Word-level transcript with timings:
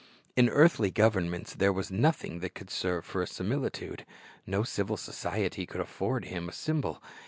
In 0.35 0.49
earthly 0.49 0.89
governments 0.89 1.53
there 1.53 1.71
was 1.71 1.91
nothing 1.91 2.39
that 2.39 2.55
could 2.55 2.71
serve 2.71 3.05
for 3.05 3.21
a 3.21 3.27
simil 3.27 3.69
itude. 3.69 3.99
No 4.47 4.63
civil 4.63 4.97
society 4.97 5.67
could 5.67 5.79
afford 5.79 6.25
Him 6.25 6.49
a 6.49 6.53
symbol. 6.53 7.03